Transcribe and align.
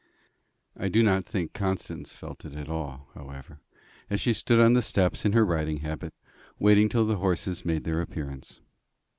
I 0.75 0.87
do 0.89 1.03
not 1.03 1.25
think 1.25 1.53
Constance 1.53 2.15
felt 2.15 2.43
it 2.43 2.55
at 2.55 2.67
all, 2.69 3.09
however, 3.13 3.59
as 4.09 4.19
she 4.19 4.33
stood 4.33 4.59
on 4.59 4.73
the 4.73 4.81
steps 4.81 5.25
in 5.25 5.33
her 5.33 5.45
riding 5.45 5.81
habit, 5.81 6.15
waiting 6.57 6.89
till 6.89 7.05
the 7.05 7.17
horses 7.17 7.63
made 7.65 7.83
their 7.83 8.01
appearance. 8.01 8.61